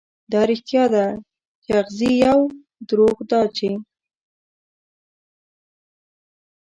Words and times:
دا 0.31 0.41
رښتيا 0.49 0.83
ده، 0.93 1.05
چې 1.63 1.69
اغزي 1.81 2.11
يو، 2.25 2.39
دروغ 2.87 3.17
دا 3.31 3.41
چې 3.57 3.69